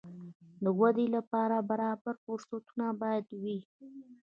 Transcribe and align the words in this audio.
د 0.63 0.65
ودې 0.79 1.05
لپاره 1.15 1.65
برابر 1.69 2.15
فرصتونه 2.23 2.85
باید 3.01 3.25
وي. 3.41 3.59